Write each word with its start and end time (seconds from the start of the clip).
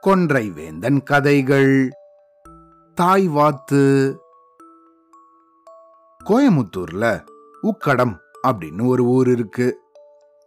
கொன்றை 0.00 0.50
வேந்தன் 0.50 1.02
கதைகள். 1.02 1.90
தாய் 2.94 3.28
வாத்து. 3.28 4.16
கோயமுத்தூர்ல 6.24 7.24
உக்கடம் 7.62 8.16
அப்படின்னு 8.48 8.86
ஒரு 8.86 9.04
ஊர் 9.04 9.28
இருக்கு. 9.28 9.78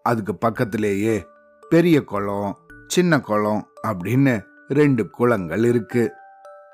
அதுக்கு 0.04 0.36
பக்கத்திலேயே 0.36 1.26
பெரிய 1.70 2.04
குளம் 2.04 2.58
சின்ன 2.88 3.20
குளம் 3.20 3.68
அப்படின்னு 3.88 4.44
ரெண்டு 4.68 5.10
குளங்கள் 5.10 5.64
இருக்கு. 5.64 6.12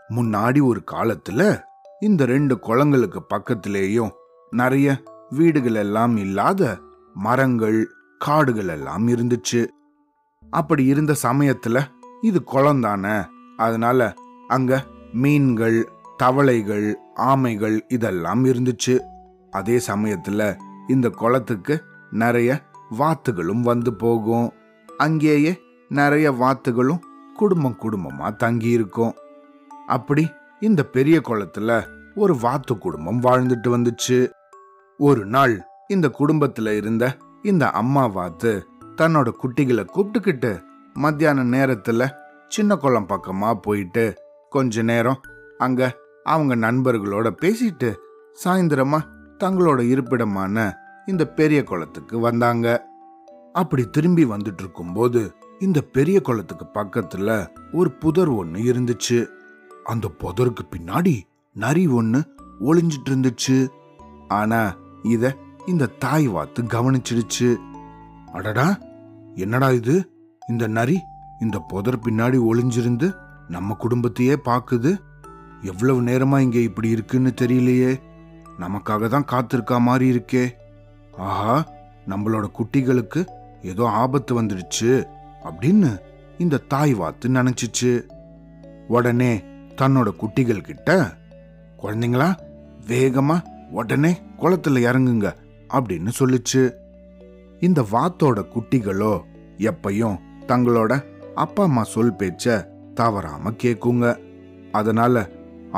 முன்னாடி 0.10 0.64
ஒரு 0.64 0.82
காலத்துல 0.92 1.62
இந்த 2.00 2.26
ரெண்டு 2.26 2.56
குளங்களுக்கு 2.56 3.22
பக்கத்திலேயும் 3.30 4.10
நிறைய 4.50 5.04
வீடுகள் 5.30 5.76
எல்லாம் 5.76 6.18
இல்லாத 6.18 6.80
மரங்கள் 7.14 7.92
காடுகள் 8.18 8.68
எல்லாம் 8.68 9.08
இருந்துச்சு. 9.08 9.68
அப்படி 10.54 10.86
இருந்த 10.86 11.16
சமயத்துல 11.24 11.82
இது 12.22 12.44
குளம் 12.44 12.82
தானே 12.82 13.16
அதனால 13.58 14.14
அங்க 14.48 14.84
மீன்கள் 15.14 15.92
தவளைகள் 16.18 16.98
ஆமைகள் 17.16 17.80
இதெல்லாம் 17.88 18.46
இருந்துச்சு. 18.46 19.00
அதே 19.52 19.82
சமயத்துல 19.88 20.58
இந்த 20.88 21.10
குளத்துக்கு 21.10 21.84
நிறைய 22.12 22.62
வாத்துகளும் 23.00 23.62
வந்து 23.62 23.94
போகும். 23.94 24.52
அங்கேயே 24.98 25.60
நிறைய 25.90 26.32
வாத்துகளும் 26.32 27.00
குடும்பம் 27.38 27.78
குடும்பமா 27.82 28.36
தங்கி 28.36 28.70
இருக்கும். 28.70 29.14
அப்படி 29.88 30.32
இந்த 30.60 30.84
பெரிய 30.84 31.22
குளத்துல 31.28 31.84
ஒரு 32.16 32.38
வாத்து 32.38 32.78
குடும்பம் 32.78 33.22
வாழ்ந்துட்டு 33.22 33.70
வந்துச்சு. 33.76 34.30
ஒரு 34.98 35.26
நாள் 35.26 35.64
இந்த 35.88 36.12
குடும்பத்துல 36.20 36.78
இருந்த 36.78 37.18
இந்த 37.42 37.70
அம்மா 37.72 38.06
வாத்து 38.06 38.52
தன்னோட 38.98 39.32
குட்டிகளை 39.44 39.88
கூப்பிட்டுக்கிட்டு 39.94 40.62
மத்தியான 40.94 41.44
நேரத்துல 41.44 42.10
சின்ன 42.48 42.76
குளம் 42.76 43.08
பக்கமா 43.08 43.54
போயிட்டு 43.54 44.16
கொஞ்ச 44.50 44.82
நேரம் 44.82 45.22
அங்க 45.58 45.98
அவங்க 46.24 46.56
நண்பர்களோட 46.56 47.28
பேசிட்டு 47.42 47.96
சாயந்தரமா 48.44 49.00
தங்களோட 49.40 49.80
இருப்பிடமான 49.80 50.74
இந்த 51.06 51.28
பெரிய 51.28 51.64
குளத்துக்கு 51.64 52.20
வந்தாங்க. 52.20 52.88
அப்படி 53.54 53.90
திரும்பி 53.90 54.26
வந்துட்டு 54.26 54.60
இருக்கும்போது 54.60 55.36
இந்த 55.60 55.82
பெரிய 55.82 56.22
குளத்துக்கு 56.22 56.66
பக்கத்துல 56.74 57.48
ஒரு 57.72 57.92
புதர் 57.92 58.32
ஒண்ணு 58.32 58.60
இருந்துச்சு. 58.72 59.28
அந்த 59.84 60.12
புதருக்கு 60.20 60.64
பின்னாடி 60.76 61.22
நரி 61.54 61.88
ஒண்ணு 61.88 62.24
ஒளிஞ்சிட்டு 62.60 63.10
இருந்துச்சு 63.10 63.68
ஆனா 64.28 64.76
இத 65.04 65.36
இந்த 65.66 65.86
தாய் 65.86 66.28
வாத்து 66.28 66.64
கவனிச்சிடுச்சு. 66.64 67.58
அடடா! 68.34 68.78
என்னடா 69.36 69.72
இது? 69.72 70.10
இந்த 70.50 70.68
நரி 70.68 71.00
இந்த 71.40 71.60
புதர் 71.60 72.00
பின்னாடி 72.00 72.38
ஒளிஞ்சிருந்து 72.50 73.16
நம்ம 73.48 73.74
குடும்பத்தையே 73.74 74.36
பாக்குது. 74.46 74.92
எவ்வளவு 75.62 76.02
நேரமா 76.02 76.40
இங்க 76.40 76.58
இப்படி 76.60 76.90
இருக்குன்னு 76.90 77.34
தெரியலையே. 77.42 78.02
நமக்காக 78.60 79.08
தான் 79.08 79.26
காத்திருக்கா 79.32 79.80
மாதிரி 79.80 80.06
இருக்கே. 80.12 80.56
ஆஹா 81.18 81.66
நம்மளோட 82.08 82.46
குட்டிகளுக்கு 82.52 83.26
ஏதோ 83.62 83.88
ஆபத்து 83.88 84.42
வந்துடுச்சு 84.42 85.08
அப்படின்னு 85.44 86.02
இந்த 86.38 86.58
தாய் 86.58 86.94
வாத்து 86.94 87.30
நினைச்சிச்சு. 87.30 88.06
உடனே 88.88 89.44
தன்னோட 89.76 90.10
குட்டிகள் 90.16 90.62
கிட்ட 90.62 90.90
குழந்தைங்களா 91.84 92.36
வேகமா 92.88 93.38
உடனே 93.70 94.22
குளத்துல 94.40 94.84
இறங்குங்க 94.90 95.36
அப்படின்னு 95.74 96.12
சொல்லுச்சு. 96.20 96.62
இந்த 97.68 97.82
வாத்தோட 97.92 98.40
குட்டிகளோ 98.54 99.14
எப்பையும் 99.70 100.18
தங்களோட 100.48 100.92
அப்பா 101.36 101.64
அம்மா 101.64 101.84
சொல் 101.84 102.18
பேச்ச 102.20 102.46
தவறாம 102.94 103.52
கேக்குங்க. 103.64 104.08
அதனால 104.72 105.24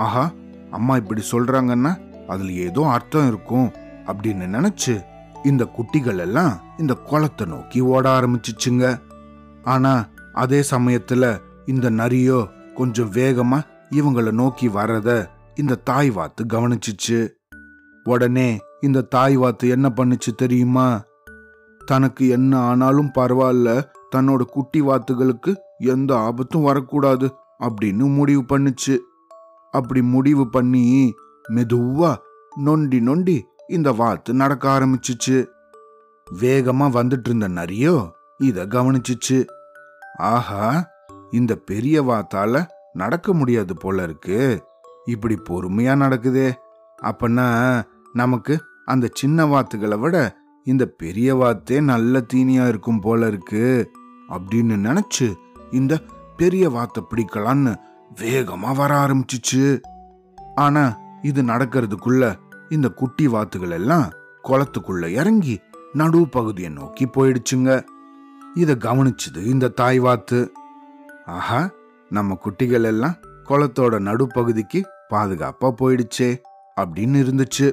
ஆஹா 0.03 0.23
அம்மா 0.71 0.93
இப்படி 0.95 1.21
சொல்றாங்கன்னா 1.31 1.91
அதுல 2.27 2.51
ஏதோ 2.67 2.81
அர்த்தம் 2.95 3.27
இருக்கும் 3.27 3.69
அப்படின்னு 4.05 4.45
நினைச்சு 4.55 4.95
இந்த 5.43 5.63
குட்டிகள் 5.75 6.17
எல்லாம் 6.17 6.53
இந்த 6.77 6.93
குளத்தை 7.09 7.45
நோக்கி 7.47 7.79
ஓட 7.93 8.05
ஆரம்பிச்சிச்சுங்க. 8.17 8.85
ஆனா 9.63 9.93
அதே 10.33 10.61
சமயத்துல 10.71 11.25
இந்த 11.65 11.89
நரியோ 12.01 12.39
கொஞ்சம் 12.73 13.11
வேகமா 13.11 13.59
இவங்கள 13.89 14.31
நோக்கி 14.31 14.67
வர்றத 14.67 15.09
இந்த 15.55 15.81
தாய் 15.89 16.09
வாத்து 16.09 16.43
கவனிச்சிச்சு. 16.45 17.19
உடனே 18.05 18.49
இந்த 18.81 19.07
தாய் 19.15 19.35
வாத்து 19.35 19.65
என்ன 19.69 19.87
பண்ணுச்சு 19.95 20.31
தெரியுமா? 20.35 20.87
தனக்கு 21.85 22.27
என்ன 22.27 22.59
ஆனாலும் 22.59 23.11
பரவாயில்ல 23.15 23.83
தன்னோட 24.15 24.41
குட்டி 24.41 24.81
வாத்துகளுக்கு 24.81 25.55
எந்த 25.77 26.17
ஆபத்தும் 26.17 26.63
வரக்கூடாது 26.63 27.33
அப்படின்னு 27.59 28.13
முடிவு 28.15 28.41
பண்ணுச்சு. 28.41 28.97
அப்படி 29.71 30.01
முடிவு 30.01 30.49
பண்ணி 30.49 31.13
மெதுவா 31.49 32.15
நொண்டி 32.55 33.01
நொண்டி 33.01 33.45
இந்த 33.67 33.91
வாத்து 33.91 34.33
நடக்க 34.33 34.79
ஆரம்பிச்சிச்சு. 34.79 35.45
வேகமா 36.31 36.85
வந்துட்டு 36.97 37.25
இருந்த 37.25 37.47
நரியோ 37.47 38.11
இத 38.37 38.65
கவனிச்சிச்சு. 38.65 39.45
ஆஹா 40.17 40.87
இந்த 41.31 41.55
பெரிய 41.55 42.03
வாத்தால 42.03 42.67
நடக்க 42.93 43.33
முடியாது 43.33 43.77
போல 43.77 44.03
இருக்கு. 44.03 44.63
இப்படி 45.05 45.39
பொறுமையா 45.49 45.95
நடக்குதே. 45.95 46.53
அப்பனா 47.01 47.47
நமக்கு 48.13 48.63
அந்த 48.85 49.09
சின்ன 49.13 49.45
வாத்துகளை 49.45 49.97
விட 49.97 50.35
இந்த 50.65 50.83
பெரிய 51.01 51.35
வாத்தே 51.35 51.81
நல்ல 51.81 52.21
தீனியா 52.33 52.67
இருக்கும் 52.67 52.99
போல 52.99 53.27
இருக்கு 53.27 53.91
அப்படின்னு 54.29 54.75
நினைச்சு 54.85 55.27
இந்த 55.71 55.93
பெரிய 56.37 56.69
வாத்தை 56.69 57.01
பிடிக்கலான்னு 57.09 57.73
வேகமா 58.21 58.71
வர 58.75 58.91
ஆரம்பிச்சிச்சு. 58.95 59.63
ஆனா 60.55 60.83
இது 61.21 61.43
நடக்கிறதுக்குள்ள 61.43 62.23
இந்த 62.69 62.87
குட்டி 62.89 63.27
வாத்துகள் 63.27 63.69
எல்லாம் 63.69 64.07
குளத்துக்குள்ள 64.43 65.05
இறங்கி 65.11 65.55
நடு 65.93 66.27
பகுதியை 66.27 66.71
நோக்கி 66.71 67.05
போயிடுச்சுங்க. 67.05 67.69
இத 68.53 68.75
கவனிச்சது 68.75 69.41
இந்த 69.53 69.67
தாய் 69.67 69.99
வாத்து. 69.99 70.39
ஆஹா 71.25 71.61
நம்ம 72.11 72.37
குட்டிகள் 72.43 72.83
எல்லாம் 72.83 73.15
குளத்தோட 73.49 73.95
நடுப்பகுதிக்கு 74.09 74.81
பாதுகாப்பா 75.09 75.69
போயிடுச்சே 75.81 76.29
அப்படின்னு 76.81 77.17
இருந்துச்சு. 77.25 77.67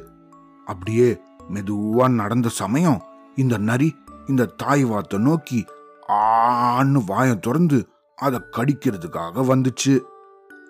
அப்படியே 0.67 1.09
மெதுவா 1.55 2.07
நடந்த 2.15 2.49
சமயம் 2.49 3.01
இந்த 3.37 3.59
நரி 3.59 3.95
இந்த 4.27 4.45
தாய் 4.57 4.85
வாத்தை 4.85 5.19
நோக்கி 5.19 5.65
ஆன்னு 6.09 7.01
வாயம் 7.07 7.41
திறந்து 7.41 7.79
அதை 8.19 8.39
கடிக்கிறதுக்காக 8.57 9.45
வந்துச்சு. 9.51 9.95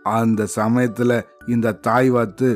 அந்த 0.02 0.46
சமயத்துல 0.56 1.22
இந்த 1.46 1.72
தாய் 1.72 2.10
வாத்து 2.10 2.48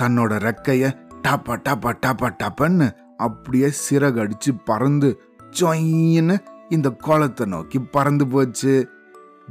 தன்னோட 0.00 0.32
ரெக்கைய 0.46 0.84
டப்பா 1.22 1.54
டப்பா 1.68 1.90
டப்பா 2.06 2.28
டப்பன்னு 2.42 2.88
அப்படியே 3.16 3.70
சிறகடிச்சு 3.84 4.50
பறந்து 4.64 5.20
சொயின்னு 5.60 6.36
இந்த 6.68 6.90
குளத்தை 6.90 7.46
நோக்கி 7.46 7.78
பறந்து 7.80 8.26
போச்சு. 8.26 8.90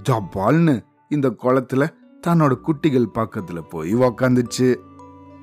ஜப்பால்னு 0.09 0.75
இந்த 1.09 1.29
குளத்துல 1.43 1.83
தன்னோட 2.27 2.53
குட்டிகள் 2.61 3.15
பக்கத்துல 3.15 3.59
போய் 3.69 3.95
உக்காந்துச்சு. 3.95 4.75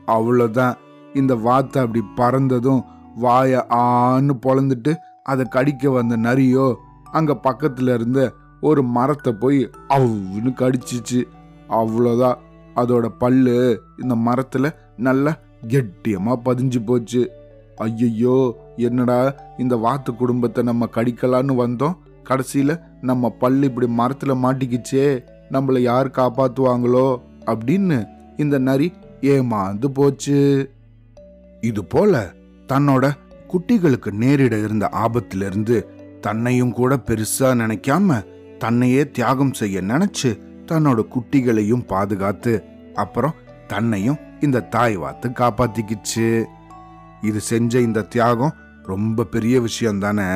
அவ்வளோதான் 0.06 0.76
இந்த 1.14 1.34
வாத்தை 1.34 1.82
அப்படி 1.82 2.04
பறந்ததும் 2.16 2.82
வாய 3.22 3.62
ஆன்னு 3.70 4.30
பொழந்துட்டு 4.46 4.94
அதை 5.22 5.46
கடிக்க 5.50 5.90
வந்த 5.90 6.16
நரியோ 6.16 6.74
அங்க 7.10 7.40
பக்கத்துல 7.42 7.94
இருந்த 7.94 8.32
ஒரு 8.60 8.82
மரத்தை 8.82 9.32
போய் 9.32 9.70
அவ்வுன்னு 9.88 10.50
கடிச்சிச்சு. 10.56 11.24
அவ்வளோதான் 11.68 12.38
அதோட 12.76 13.08
பல்லு 13.18 13.82
இந்த 14.02 14.14
மரத்துல 14.14 14.74
நல்லா 14.96 15.36
கெட்டியமா 15.68 16.32
பதிஞ்சு 16.44 16.84
போச்சு. 16.84 17.30
ஐயையோ 17.76 18.54
என்னடா 18.76 19.34
இந்த 19.58 19.76
வாத்து 19.76 20.14
குடும்பத்தை 20.14 20.64
நம்ம 20.64 20.88
கடிக்கலான்னு 20.94 21.54
வந்தோம்? 21.54 21.98
கடைசியில 22.28 22.80
நம்ம 23.00 23.30
பல்லு 23.30 23.66
இப்படி 23.66 23.86
மரத்துல 23.98 24.34
மாட்டிக்கிச்சே. 24.42 25.22
நம்மளை 25.50 25.78
யார் 25.78 26.08
காப்பாத்துவாங்களோ 26.08 27.16
அப்படின்னு 27.46 28.08
இந்த 28.36 28.58
நரி 28.58 28.92
ஏமாந்து 29.20 29.86
போச்சு. 29.86 30.70
இது 31.60 31.84
போல 31.84 32.34
தன்னோட 32.68 33.04
குட்டிகளுக்கு 33.48 34.10
நேரிட 34.10 34.64
இருந்த 34.64 34.88
ஆபத்திலிருந்து 34.92 35.76
தன்னையும் 36.20 36.72
கூட 36.72 36.96
பெருசா 36.96 37.48
நினைக்காம 37.62 38.24
தன்னையே 38.58 39.10
தியாகம் 39.10 39.52
செய்ய 39.52 39.80
நினைச்சு 39.80 40.30
தன்னோட 40.66 41.00
குட்டிகளையும் 41.14 41.86
பாதுகாத்து 41.86 42.64
அப்புறம் 42.94 43.34
தன்னையும் 43.66 44.18
இந்த 44.40 44.60
தாய் 44.60 44.96
வாத்து 44.96 45.28
காப்பாத்திக்கிச்சு. 45.28 46.44
இது 47.20 47.40
செஞ்ச 47.40 47.80
இந்த 47.80 48.02
தியாகம் 48.02 48.54
ரொம்ப 48.82 49.24
பெரிய 49.24 49.60
விஷயம் 49.60 49.98
தானே 49.98 50.26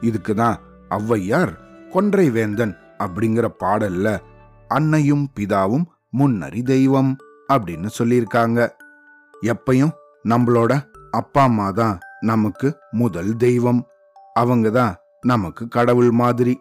இதுக்கு 0.00 0.34
தான் 0.34 0.58
ஔவையார் 0.90 1.52
கொன்றை 1.90 2.30
வேந்தன் 2.30 2.76
அப்படிங்கிற 2.98 3.46
பாடல்ல 3.60 4.18
அன்னையும் 4.68 5.26
பிதாவும் 5.40 5.86
முன்னறி 6.10 6.62
தெய்வம் 6.62 7.16
அப்படின்னு 7.52 7.88
சொல்லியிருக்காங்க. 7.98 8.68
எப்பையும் 9.42 9.94
நம்மளோட 10.26 10.72
அப்பா 11.10 11.42
அம்மா 11.42 11.70
தான் 11.70 11.98
நமக்கு 12.20 12.68
முதல் 12.90 13.36
தெய்வம். 13.36 13.86
அவங்க 14.34 14.70
தான் 14.70 14.94
நமக்கு 15.20 15.68
கடவுள் 15.68 16.10
மாதிரி. 16.10 16.54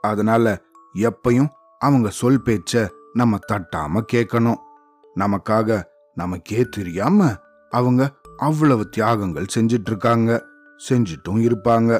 அதனால 0.00 0.60
எப்பயும் 0.94 1.48
அவங்க 1.78 2.08
சொல் 2.10 2.42
பேச்ச 2.44 2.88
நம்ம 3.12 3.38
தட்டாம 3.52 4.02
கேட்கணும் 4.12 4.60
நமக்காக 5.16 5.82
நமக்கே 6.14 6.64
தெரியாம 6.70 7.28
அவங்க 7.70 8.10
அவ்வளவு 8.36 8.88
தியாகங்கள் 8.96 9.52
செஞ்சிட்டு 9.54 9.86
இருக்காங்க 9.86 10.30
செஞ்சிட்டும் 10.88 11.40
இருப்பாங்க. 11.48 11.98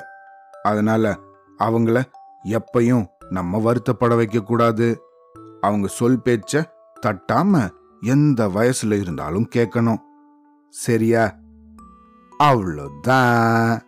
அதனால 0.62 1.18
அவங்கள 1.58 2.02
எப்பயும் 2.44 3.06
நம்ம 3.30 3.58
வருத்தப்பட 3.58 4.16
வைக்க 4.16 4.40
கூடாது 4.40 4.86
அவங்க 5.60 5.86
சொல் 5.88 6.20
பேச்ச 6.24 6.62
தட்டாம 7.06 7.68
எந்த 8.00 8.48
வயசுல 8.48 9.00
இருந்தாலும் 9.00 9.48
கேட்கணும் 9.56 10.00
சரியா 10.74 11.24
அவ்வளோதான் 12.40 13.78